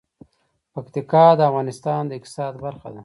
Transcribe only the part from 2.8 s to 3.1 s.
ده.